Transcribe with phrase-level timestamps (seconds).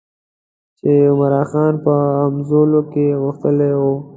[0.77, 3.93] چې عمرا خان په همزولو کې غښتلی وو.